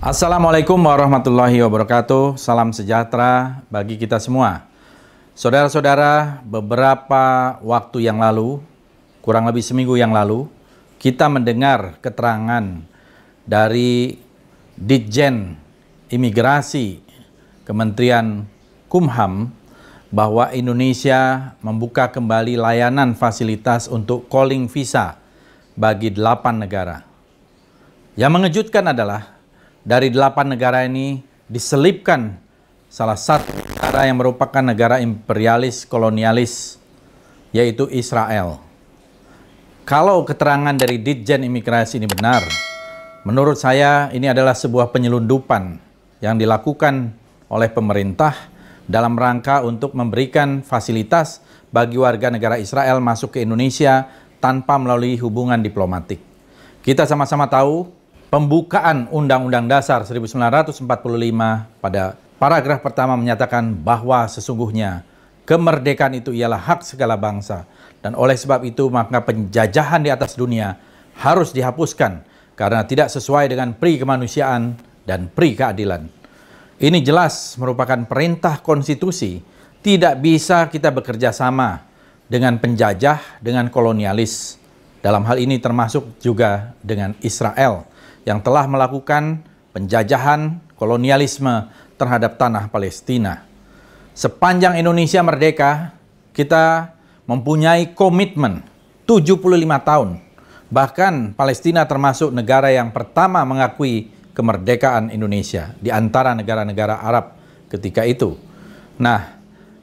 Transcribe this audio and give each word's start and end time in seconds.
Assalamualaikum 0.00 0.80
warahmatullahi 0.80 1.60
wabarakatuh. 1.60 2.40
Salam 2.40 2.72
sejahtera 2.72 3.60
bagi 3.68 4.00
kita 4.00 4.16
semua. 4.16 4.64
Saudara-saudara, 5.36 6.40
beberapa 6.40 7.60
waktu 7.60 8.08
yang 8.08 8.16
lalu, 8.16 8.64
kurang 9.20 9.44
lebih 9.44 9.60
seminggu 9.60 10.00
yang 10.00 10.16
lalu, 10.16 10.48
kita 10.96 11.28
mendengar 11.28 12.00
keterangan 12.00 12.80
dari 13.44 14.16
Ditjen 14.72 15.60
Imigrasi 16.08 17.04
Kementerian 17.68 18.48
Kumham 18.88 19.52
bahwa 20.08 20.48
Indonesia 20.56 21.52
membuka 21.60 22.08
kembali 22.08 22.56
layanan 22.56 23.12
fasilitas 23.12 23.84
untuk 23.84 24.32
calling 24.32 24.64
visa 24.64 25.20
bagi 25.76 26.08
delapan 26.08 26.56
negara. 26.56 27.04
Yang 28.16 28.32
mengejutkan 28.32 28.96
adalah 28.96 29.39
dari 29.84 30.12
delapan 30.12 30.52
negara 30.52 30.84
ini 30.84 31.24
diselipkan 31.48 32.36
salah 32.90 33.16
satu 33.16 33.50
negara 33.54 34.06
yang 34.06 34.18
merupakan 34.20 34.62
negara 34.62 35.00
imperialis 35.00 35.88
kolonialis 35.88 36.76
yaitu 37.50 37.90
Israel. 37.90 38.62
Kalau 39.88 40.22
keterangan 40.22 40.76
dari 40.76 41.02
Ditjen 41.02 41.42
Imigrasi 41.42 41.98
ini 41.98 42.06
benar, 42.06 42.46
menurut 43.26 43.58
saya 43.58 44.06
ini 44.14 44.30
adalah 44.30 44.54
sebuah 44.54 44.94
penyelundupan 44.94 45.82
yang 46.22 46.38
dilakukan 46.38 47.10
oleh 47.50 47.66
pemerintah 47.72 48.36
dalam 48.86 49.18
rangka 49.18 49.66
untuk 49.66 49.98
memberikan 49.98 50.62
fasilitas 50.62 51.42
bagi 51.74 51.98
warga 51.98 52.30
negara 52.30 52.58
Israel 52.58 53.02
masuk 53.02 53.34
ke 53.34 53.42
Indonesia 53.42 54.06
tanpa 54.38 54.78
melalui 54.78 55.18
hubungan 55.18 55.58
diplomatik. 55.58 56.22
Kita 56.86 57.06
sama-sama 57.06 57.50
tahu 57.50 57.99
pembukaan 58.30 59.10
Undang-Undang 59.10 59.66
Dasar 59.66 60.06
1945 60.06 60.86
pada 61.82 62.14
paragraf 62.38 62.78
pertama 62.78 63.18
menyatakan 63.18 63.74
bahwa 63.74 64.22
sesungguhnya 64.30 65.02
kemerdekaan 65.42 66.14
itu 66.14 66.30
ialah 66.30 66.62
hak 66.62 66.86
segala 66.86 67.18
bangsa 67.18 67.66
dan 67.98 68.14
oleh 68.14 68.38
sebab 68.38 68.62
itu 68.62 68.86
maka 68.86 69.18
penjajahan 69.18 70.06
di 70.06 70.14
atas 70.14 70.38
dunia 70.38 70.78
harus 71.18 71.50
dihapuskan 71.50 72.22
karena 72.54 72.86
tidak 72.86 73.10
sesuai 73.10 73.50
dengan 73.50 73.74
pri 73.74 73.98
kemanusiaan 73.98 74.78
dan 75.02 75.26
pri 75.26 75.58
keadilan. 75.58 76.06
Ini 76.80 77.02
jelas 77.02 77.58
merupakan 77.60 77.98
perintah 78.08 78.62
konstitusi, 78.62 79.42
tidak 79.82 80.22
bisa 80.22 80.70
kita 80.70 80.88
bekerja 80.94 81.34
sama 81.34 81.82
dengan 82.30 82.56
penjajah, 82.56 83.42
dengan 83.42 83.68
kolonialis. 83.68 84.56
Dalam 85.02 85.24
hal 85.28 85.40
ini 85.40 85.60
termasuk 85.60 86.20
juga 86.20 86.72
dengan 86.80 87.16
Israel 87.24 87.89
yang 88.24 88.40
telah 88.40 88.68
melakukan 88.68 89.44
penjajahan 89.72 90.60
kolonialisme 90.76 91.68
terhadap 92.00 92.40
tanah 92.40 92.72
Palestina. 92.72 93.44
Sepanjang 94.16 94.76
Indonesia 94.76 95.20
merdeka, 95.24 95.94
kita 96.32 96.96
mempunyai 97.28 97.92
komitmen 97.92 98.64
75 99.04 99.36
tahun. 99.84 100.18
Bahkan 100.70 101.34
Palestina 101.34 101.84
termasuk 101.84 102.30
negara 102.30 102.70
yang 102.70 102.94
pertama 102.94 103.42
mengakui 103.42 104.10
kemerdekaan 104.32 105.10
Indonesia 105.10 105.74
di 105.82 105.90
antara 105.90 106.32
negara-negara 106.32 107.02
Arab 107.02 107.34
ketika 107.68 108.06
itu. 108.06 108.38
Nah, 108.96 109.36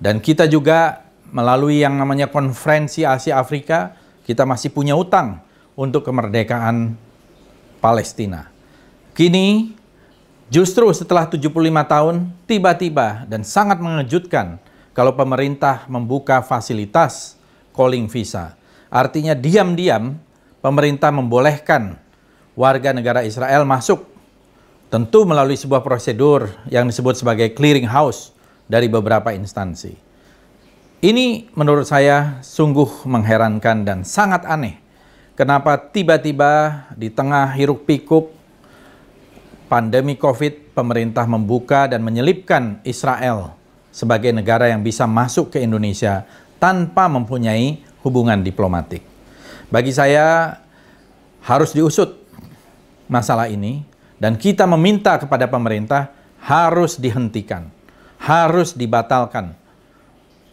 dan 0.00 0.18
kita 0.18 0.48
juga 0.48 1.04
melalui 1.30 1.84
yang 1.84 1.94
namanya 1.94 2.32
konferensi 2.32 3.04
Asia 3.04 3.38
Afrika, 3.38 3.94
kita 4.24 4.48
masih 4.48 4.72
punya 4.72 4.96
utang 4.96 5.44
untuk 5.76 6.02
kemerdekaan 6.04 6.96
Palestina. 7.80 8.52
Kini 9.16 9.74
justru 10.52 10.86
setelah 10.94 11.26
75 11.26 11.50
tahun 11.64 12.16
tiba-tiba 12.44 13.24
dan 13.26 13.42
sangat 13.42 13.80
mengejutkan 13.80 14.60
kalau 14.94 15.16
pemerintah 15.16 15.88
membuka 15.88 16.44
fasilitas 16.44 17.40
calling 17.74 18.06
visa. 18.06 18.54
Artinya 18.92 19.32
diam-diam 19.32 20.18
pemerintah 20.60 21.08
membolehkan 21.08 21.96
warga 22.52 22.92
negara 22.92 23.24
Israel 23.24 23.64
masuk 23.64 24.04
tentu 24.90 25.22
melalui 25.22 25.54
sebuah 25.56 25.80
prosedur 25.80 26.50
yang 26.68 26.84
disebut 26.90 27.16
sebagai 27.16 27.54
clearing 27.54 27.86
house 27.86 28.34
dari 28.66 28.90
beberapa 28.90 29.30
instansi. 29.30 29.94
Ini 31.00 31.48
menurut 31.56 31.88
saya 31.88 32.44
sungguh 32.44 33.08
mengherankan 33.08 33.88
dan 33.88 34.04
sangat 34.04 34.44
aneh 34.44 34.76
Kenapa 35.40 35.80
tiba-tiba 35.80 36.84
di 36.92 37.08
tengah 37.08 37.48
hiruk 37.56 37.88
pikuk 37.88 38.28
pandemi 39.72 40.12
COVID, 40.12 40.76
pemerintah 40.76 41.24
membuka 41.24 41.88
dan 41.88 42.04
menyelipkan 42.04 42.76
Israel 42.84 43.56
sebagai 43.88 44.36
negara 44.36 44.68
yang 44.68 44.84
bisa 44.84 45.08
masuk 45.08 45.56
ke 45.56 45.64
Indonesia 45.64 46.28
tanpa 46.60 47.08
mempunyai 47.08 47.80
hubungan 48.04 48.44
diplomatik. 48.44 49.00
Bagi 49.72 49.96
saya 49.96 50.60
harus 51.40 51.72
diusut 51.72 52.20
masalah 53.08 53.48
ini 53.48 53.80
dan 54.20 54.36
kita 54.36 54.68
meminta 54.68 55.16
kepada 55.16 55.48
pemerintah 55.48 56.12
harus 56.36 57.00
dihentikan, 57.00 57.72
harus 58.20 58.76
dibatalkan 58.76 59.56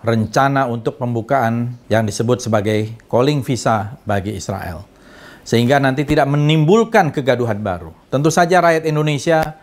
rencana 0.00 0.64
untuk 0.68 0.96
pembukaan 0.96 1.76
yang 1.92 2.08
disebut 2.08 2.40
sebagai 2.40 2.96
calling 3.08 3.44
visa 3.44 4.00
bagi 4.08 4.36
Israel. 4.36 4.88
Sehingga 5.44 5.80
nanti 5.80 6.04
tidak 6.04 6.28
menimbulkan 6.28 7.12
kegaduhan 7.12 7.60
baru. 7.60 7.92
Tentu 8.08 8.28
saja 8.32 8.60
rakyat 8.60 8.84
Indonesia 8.88 9.56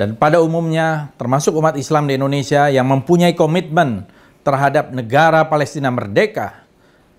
dan 0.00 0.16
pada 0.16 0.40
umumnya 0.40 1.12
termasuk 1.20 1.56
umat 1.60 1.76
Islam 1.76 2.08
di 2.08 2.16
Indonesia 2.16 2.72
yang 2.72 2.88
mempunyai 2.88 3.36
komitmen 3.36 4.08
terhadap 4.40 4.92
negara 4.92 5.44
Palestina 5.44 5.92
merdeka 5.92 6.64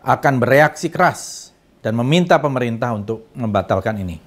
akan 0.01 0.41
bereaksi 0.41 0.89
keras 0.89 1.53
dan 1.85 1.93
meminta 1.97 2.41
pemerintah 2.41 2.93
untuk 2.93 3.29
membatalkan 3.37 4.01
ini. 4.01 4.17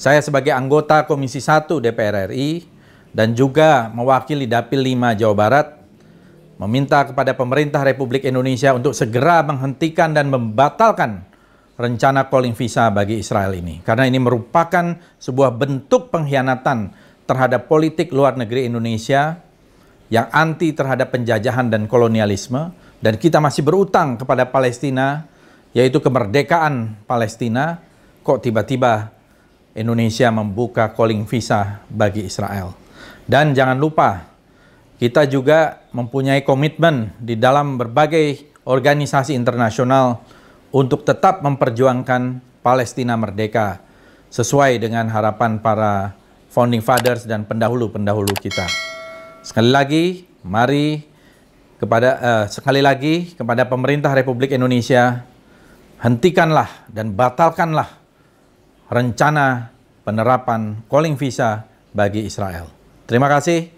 Saya 0.00 0.24
sebagai 0.24 0.54
anggota 0.54 1.04
Komisi 1.04 1.40
1 1.40 1.68
DPR 1.68 2.32
RI 2.32 2.64
dan 3.12 3.36
juga 3.36 3.92
mewakili 3.92 4.48
Dapil 4.48 4.94
5 4.96 5.20
Jawa 5.20 5.34
Barat 5.36 5.66
meminta 6.58 7.06
kepada 7.06 7.32
pemerintah 7.38 7.86
Republik 7.86 8.26
Indonesia 8.26 8.74
untuk 8.74 8.92
segera 8.92 9.46
menghentikan 9.46 10.10
dan 10.10 10.26
membatalkan 10.26 11.22
rencana 11.78 12.26
calling 12.26 12.58
visa 12.58 12.90
bagi 12.90 13.22
Israel 13.22 13.54
ini. 13.54 13.78
Karena 13.86 14.10
ini 14.10 14.18
merupakan 14.18 14.98
sebuah 15.22 15.54
bentuk 15.54 16.10
pengkhianatan 16.10 16.90
terhadap 17.30 17.70
politik 17.70 18.10
luar 18.10 18.34
negeri 18.34 18.66
Indonesia 18.66 19.38
yang 20.10 20.26
anti 20.34 20.74
terhadap 20.74 21.14
penjajahan 21.14 21.70
dan 21.70 21.86
kolonialisme 21.86 22.74
dan 22.98 23.14
kita 23.14 23.38
masih 23.38 23.62
berutang 23.62 24.18
kepada 24.18 24.50
Palestina 24.50 25.30
yaitu 25.70 26.02
kemerdekaan 26.02 26.98
Palestina 27.06 27.78
kok 28.26 28.42
tiba-tiba 28.42 29.14
Indonesia 29.78 30.32
membuka 30.34 30.90
calling 30.90 31.22
visa 31.28 31.86
bagi 31.86 32.26
Israel. 32.26 32.74
Dan 33.28 33.54
jangan 33.54 33.78
lupa 33.78 34.37
kita 34.98 35.30
juga 35.30 35.86
mempunyai 35.94 36.42
komitmen 36.42 37.14
di 37.22 37.38
dalam 37.38 37.78
berbagai 37.78 38.58
organisasi 38.66 39.32
internasional 39.32 40.20
untuk 40.74 41.06
tetap 41.06 41.40
memperjuangkan 41.40 42.42
Palestina 42.60 43.14
merdeka 43.16 43.80
sesuai 44.28 44.76
dengan 44.82 45.08
harapan 45.08 45.56
para 45.62 46.12
founding 46.52 46.84
fathers 46.84 47.24
dan 47.24 47.46
pendahulu-pendahulu 47.48 48.36
kita. 48.36 48.66
Sekali 49.40 49.70
lagi, 49.72 50.04
mari 50.44 51.06
kepada 51.78 52.10
uh, 52.18 52.44
sekali 52.50 52.82
lagi 52.82 53.38
kepada 53.38 53.64
pemerintah 53.70 54.10
Republik 54.10 54.50
Indonesia 54.50 55.22
hentikanlah 56.02 56.90
dan 56.90 57.14
batalkanlah 57.14 57.86
rencana 58.90 59.70
penerapan 60.02 60.82
calling 60.90 61.14
visa 61.14 61.64
bagi 61.94 62.26
Israel. 62.26 62.66
Terima 63.06 63.30
kasih. 63.30 63.77